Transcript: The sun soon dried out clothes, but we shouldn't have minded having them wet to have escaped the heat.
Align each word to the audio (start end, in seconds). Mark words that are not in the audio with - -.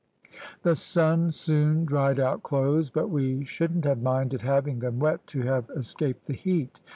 The 0.63 0.73
sun 0.73 1.29
soon 1.29 1.85
dried 1.85 2.19
out 2.19 2.41
clothes, 2.41 2.89
but 2.89 3.11
we 3.11 3.43
shouldn't 3.45 3.85
have 3.85 4.01
minded 4.01 4.41
having 4.41 4.79
them 4.79 4.97
wet 4.97 5.27
to 5.27 5.43
have 5.43 5.69
escaped 5.75 6.25
the 6.25 6.33
heat. 6.33 6.79